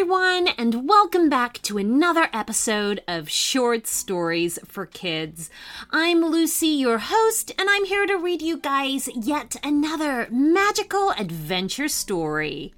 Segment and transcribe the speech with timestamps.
[0.00, 5.50] everyone, and welcome back to another episode of Short Stories for Kids.
[5.90, 11.88] I'm Lucy, your host, and I'm here to read you guys yet another magical adventure
[11.88, 12.72] story.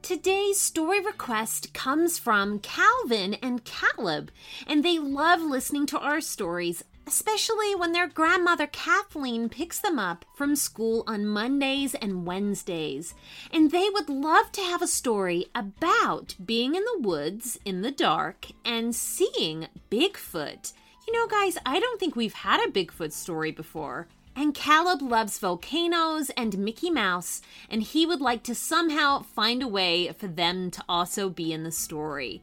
[0.00, 4.30] Today's story request comes from Calvin and Caleb,
[4.66, 10.24] and they love listening to our stories especially when their grandmother Kathleen picks them up
[10.34, 13.14] from school on Mondays and Wednesdays.
[13.52, 17.90] And they would love to have a story about being in the woods in the
[17.90, 20.72] dark and seeing Bigfoot.
[21.06, 24.06] You know, guys, I don't think we've had a Bigfoot story before.
[24.36, 29.68] And Caleb loves volcanoes and Mickey Mouse, and he would like to somehow find a
[29.68, 32.42] way for them to also be in the story.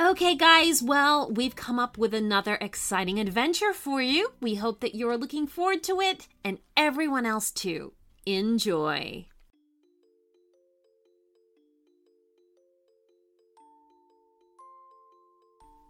[0.00, 4.32] Okay, guys, well, we've come up with another exciting adventure for you.
[4.40, 7.92] We hope that you're looking forward to it, and everyone else too.
[8.24, 9.26] Enjoy.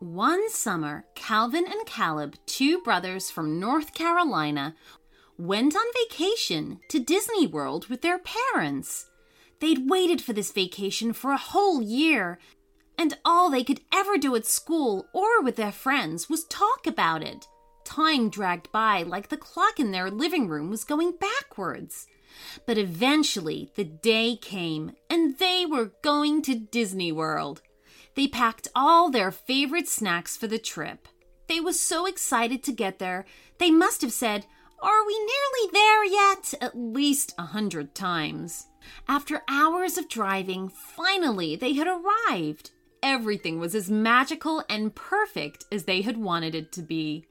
[0.01, 4.75] One summer, Calvin and Caleb, two brothers from North Carolina,
[5.39, 9.09] went on vacation to Disney World with their parents.
[9.61, 12.41] They'd waited for this vacation for a whole year,
[13.01, 17.23] and all they could ever do at school or with their friends was talk about
[17.23, 17.47] it.
[17.83, 22.07] Time dragged by like the clock in their living room was going backwards.
[22.67, 27.63] But eventually the day came, and they were going to Disney World.
[28.17, 31.09] They packed all their favorite snacks for the trip.
[31.49, 33.25] They were so excited to get there,
[33.57, 34.45] they must have said,
[34.83, 36.55] are we nearly there yet?
[36.61, 38.67] At least a hundred times.
[39.09, 42.73] After hours of driving, finally they had arrived.
[43.03, 47.25] Everything was as magical and perfect as they had wanted it to be.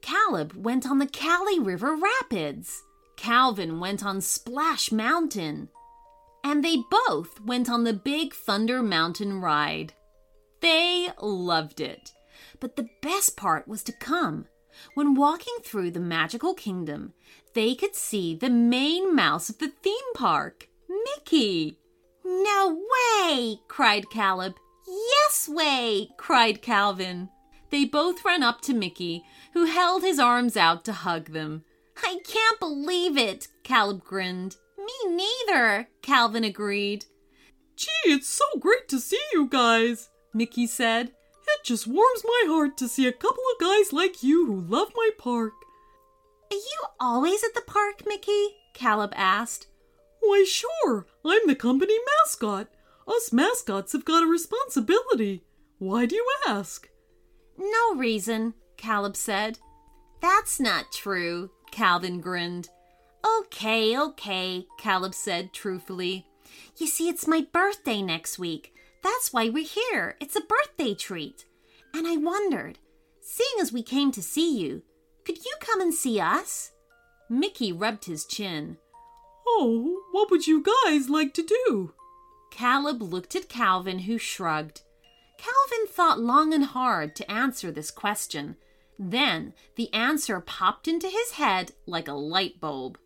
[0.00, 2.82] Caleb went on the Kali River Rapids.
[3.16, 5.68] Calvin went on Splash Mountain.
[6.44, 9.92] And they both went on the Big Thunder Mountain ride.
[10.60, 12.12] They loved it.
[12.60, 14.46] But the best part was to come.
[14.94, 17.12] When walking through the magical kingdom,
[17.54, 21.78] they could see the main mouse of the theme park, Mickey.
[22.24, 23.60] No way!
[23.66, 24.54] cried Caleb.
[24.88, 26.10] Yes way!
[26.16, 27.28] cried Calvin.
[27.70, 31.64] They both ran up to Mickey, who held his arms out to hug them.
[32.02, 34.56] I can't believe it, Caleb grinned.
[34.78, 37.04] Me neither, Calvin agreed.
[37.76, 41.08] Gee, it's so great to see you guys, Mickey said.
[41.08, 44.92] It just warms my heart to see a couple of guys like you who love
[44.96, 45.52] my park.
[46.50, 48.56] Are you always at the park, Mickey?
[48.74, 49.66] Caleb asked.
[50.20, 51.06] Why, sure.
[51.24, 52.68] I'm the company mascot.
[53.08, 55.42] Us mascots have got a responsibility.
[55.78, 56.88] Why do you ask?
[57.56, 59.58] No reason, Caleb said.
[60.20, 62.68] That's not true, Calvin grinned.
[63.40, 66.26] Okay, okay, Caleb said truthfully.
[66.76, 68.74] You see, it's my birthday next week.
[69.02, 70.16] That's why we're here.
[70.20, 71.46] It's a birthday treat.
[71.94, 72.78] And I wondered,
[73.20, 74.82] seeing as we came to see you,
[75.24, 76.72] could you come and see us?
[77.30, 78.76] Mickey rubbed his chin.
[79.46, 81.94] Oh, what would you guys like to do?
[82.50, 84.82] Caleb looked at Calvin, who shrugged.
[85.38, 88.56] Calvin thought long and hard to answer this question.
[88.98, 92.98] Then the answer popped into his head like a light bulb.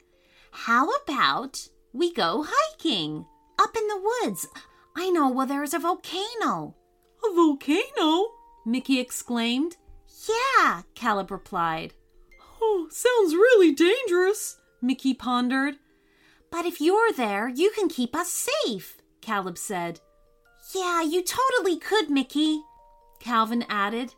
[0.51, 3.27] How about we go hiking?
[3.59, 4.47] Up in the woods,
[4.97, 6.75] I know where there's a volcano.
[7.25, 8.29] A volcano?
[8.65, 9.77] Mickey exclaimed.
[10.29, 11.95] Yeah, Caleb replied.
[12.61, 15.77] Oh, sounds really dangerous, Mickey pondered.
[16.51, 20.01] But if you're there, you can keep us safe, Caleb said.
[20.75, 22.61] Yeah, you totally could, Mickey,
[23.19, 24.15] Calvin added.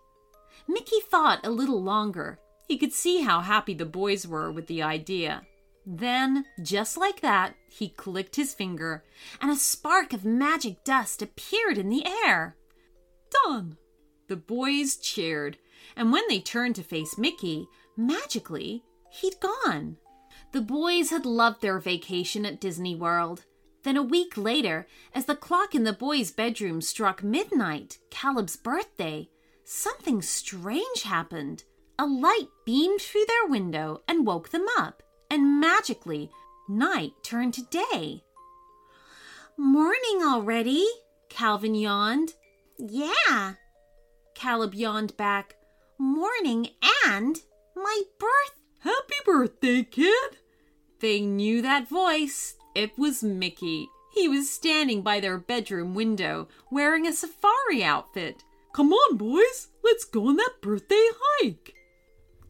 [0.66, 2.38] Mickey thought a little longer.
[2.66, 5.42] He could see how happy the boys were with the idea.
[5.86, 9.04] Then, just like that, he clicked his finger,
[9.40, 12.56] and a spark of magic dust appeared in the air.
[13.44, 13.76] Done!
[14.28, 15.58] The boys cheered,
[15.94, 19.98] and when they turned to face Mickey, magically, he'd gone.
[20.52, 23.44] The boys had loved their vacation at Disney World.
[23.84, 29.28] Then a week later, as the clock in the boys' bedroom struck midnight, Caleb's birthday,
[29.62, 31.64] something strange happened.
[31.98, 36.30] A light beamed through their window and woke them up, and magically,
[36.68, 38.24] night turned to day.
[39.58, 40.86] Morning already,
[41.28, 42.32] Calvin yawned.
[42.78, 43.54] Yeah.
[44.34, 45.56] Caleb yawned back.
[45.98, 46.70] Morning
[47.06, 47.38] and
[47.76, 48.54] my birth.
[48.80, 50.38] Happy birthday, kid!
[51.00, 52.56] They knew that voice.
[52.74, 53.88] It was Mickey.
[54.12, 58.42] He was standing by their bedroom window, wearing a safari outfit.
[58.72, 61.74] Come on, boys, let's go on that birthday hike.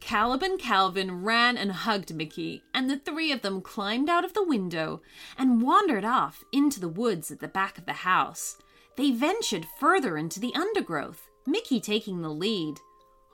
[0.00, 4.34] Caleb and Calvin ran and hugged Mickey, and the three of them climbed out of
[4.34, 5.00] the window
[5.38, 8.58] and wandered off into the woods at the back of the house.
[8.96, 12.80] They ventured further into the undergrowth, Mickey taking the lead.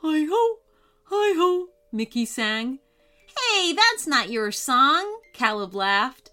[0.02, 0.58] Hi ho,
[1.04, 2.78] hi ho, Mickey sang.
[3.26, 6.29] Hey, that's not your song, Caleb laughed.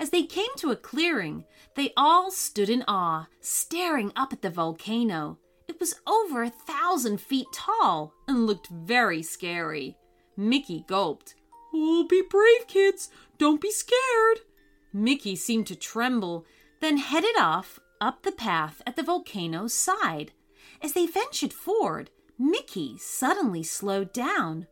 [0.00, 1.44] As they came to a clearing,
[1.76, 5.38] they all stood in awe, staring up at the volcano.
[5.68, 9.98] It was over a thousand feet tall and looked very scary.
[10.38, 11.34] Mickey gulped.
[11.74, 13.10] Oh, be brave, kids.
[13.36, 14.40] Don't be scared.
[14.90, 16.46] Mickey seemed to tremble,
[16.80, 20.32] then headed off up the path at the volcano's side.
[20.82, 22.08] As they ventured forward,
[22.38, 24.66] Mickey suddenly slowed down.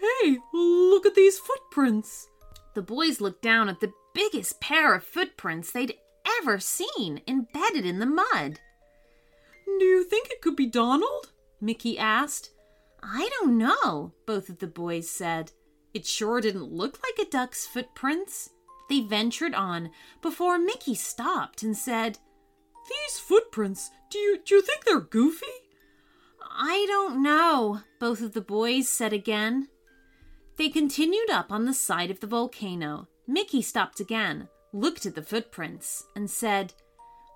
[0.00, 2.28] Hey, look at these footprints.
[2.74, 5.94] The boys looked down at the biggest pair of footprints they'd
[6.40, 8.60] ever seen embedded in the mud.
[9.66, 11.32] Do you think it could be Donald?
[11.60, 12.50] Mickey asked.
[13.02, 15.52] I don't know, both of the boys said.
[15.94, 18.50] It sure didn't look like a duck's footprints.
[18.88, 22.18] They ventured on before Mickey stopped and said,
[22.88, 25.46] These footprints, do you, do you think they're goofy?
[26.50, 29.68] I don't know, both of the boys said again.
[30.56, 33.08] They continued up on the side of the volcano.
[33.26, 36.74] Mickey stopped again, looked at the footprints, and said,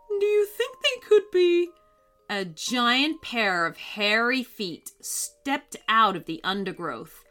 [0.09, 1.71] Do you think they could be?
[2.29, 7.23] A giant pair of hairy feet stepped out of the undergrowth.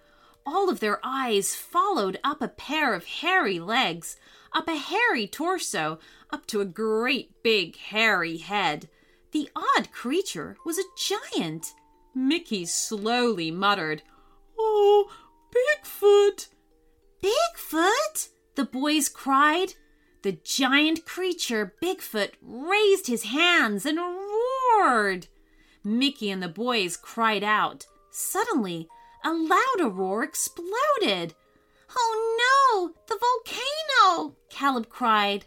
[0.45, 4.15] All of their eyes followed up a pair of hairy legs,
[4.53, 5.99] up a hairy torso,
[6.31, 8.87] up to a great big hairy head.
[9.31, 11.73] The odd creature was a giant.
[12.13, 14.03] Mickey slowly muttered,
[14.57, 15.11] Oh,
[15.51, 16.47] Bigfoot!
[17.21, 18.29] Bigfoot!
[18.55, 19.73] The boys cried.
[20.21, 25.27] The giant creature, Bigfoot, raised his hands and roared.
[25.83, 27.85] Mickey and the boys cried out.
[28.11, 28.87] Suddenly,
[29.23, 31.35] a louder roar exploded.
[31.95, 34.35] Oh no, the volcano!
[34.49, 35.45] Caleb cried.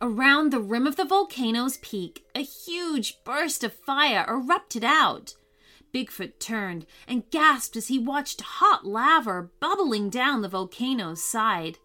[0.00, 5.34] Around the rim of the volcano's peak, a huge burst of fire erupted out.
[5.92, 11.78] Bigfoot turned and gasped as he watched hot lava bubbling down the volcano's side.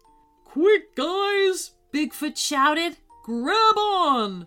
[0.50, 1.72] Quick, guys!
[1.92, 2.96] Bigfoot shouted.
[3.22, 4.46] Grab on!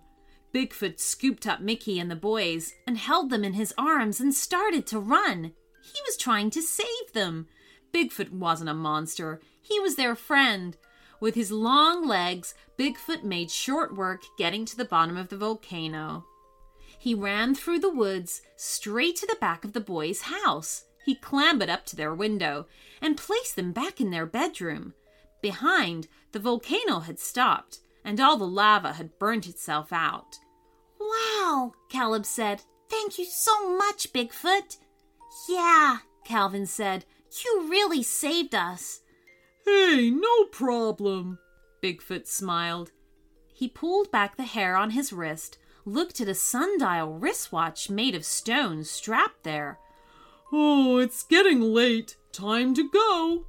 [0.51, 4.87] Bigfoot scooped up Mickey and the boys and held them in his arms and started
[4.87, 5.53] to run.
[5.83, 7.47] He was trying to save them.
[7.93, 10.75] Bigfoot wasn't a monster, he was their friend.
[11.19, 16.25] With his long legs, Bigfoot made short work getting to the bottom of the volcano.
[16.97, 20.85] He ran through the woods straight to the back of the boys' house.
[21.05, 22.65] He clambered up to their window
[23.01, 24.95] and placed them back in their bedroom.
[25.41, 30.37] Behind, the volcano had stopped, and all the lava had burnt itself out.
[30.99, 32.63] Wow, Caleb said.
[32.89, 34.77] Thank you so much, Bigfoot.
[35.49, 37.05] Yeah, Calvin said.
[37.43, 39.01] You really saved us.
[39.65, 41.39] Hey, no problem.
[41.81, 42.91] Bigfoot smiled.
[43.53, 48.25] He pulled back the hair on his wrist, looked at a sundial wristwatch made of
[48.25, 49.79] stone strapped there.
[50.51, 52.17] Oh, it's getting late.
[52.31, 53.45] Time to go.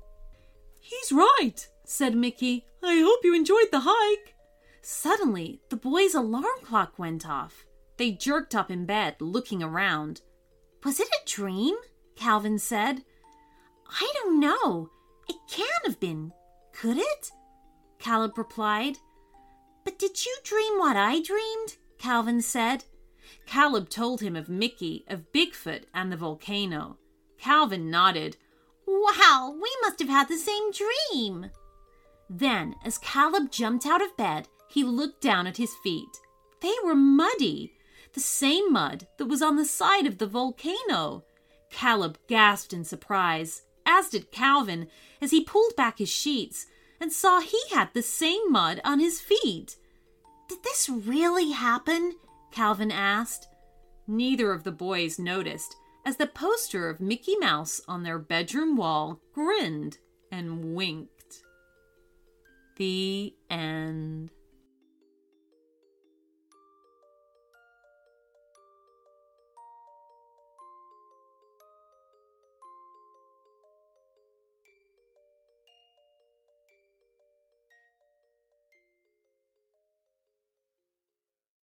[0.81, 2.65] He's right, said Mickey.
[2.83, 4.35] I hope you enjoyed the hike.
[4.81, 7.67] Suddenly, the boys' alarm clock went off.
[7.99, 10.23] They jerked up in bed, looking around.
[10.85, 11.77] Was it a dream?
[12.17, 13.03] Calvin said.
[13.89, 14.91] I don't know.
[15.29, 16.33] It can't have been.
[16.73, 17.31] Could it?
[17.99, 18.97] Caleb replied.
[19.85, 21.77] But did you dream what I dreamed?
[21.99, 22.85] Calvin said.
[23.47, 26.99] Caleb told him of Mickey, of Bigfoot, and the volcano.
[27.39, 28.37] Calvin nodded.
[28.87, 31.51] Wow, we must have had the same dream.
[32.35, 36.19] Then, as Caleb jumped out of bed, he looked down at his feet.
[36.63, 37.75] They were muddy,
[38.15, 41.25] the same mud that was on the side of the volcano.
[41.71, 44.89] Caleb gasped in surprise, as did Calvin,
[45.21, 46.67] as he pulled back his sheets
[46.99, 49.77] and saw he had the same mud on his feet.
[50.49, 52.15] Did this really happen?
[52.51, 53.47] Calvin asked.
[54.07, 59.21] Neither of the boys noticed, as the poster of Mickey Mouse on their bedroom wall
[59.35, 59.99] grinned
[60.31, 61.22] and winked.
[62.83, 64.33] The end.